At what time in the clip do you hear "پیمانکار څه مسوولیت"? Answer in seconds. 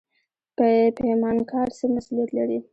0.97-2.29